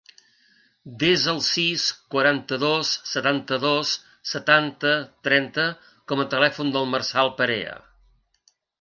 [1.01, 1.83] Desa el sis,
[2.15, 3.93] quaranta-dos, setanta-dos,
[4.33, 4.97] setanta,
[5.29, 5.69] trenta
[6.13, 7.81] com a telèfon del Marçal Perea.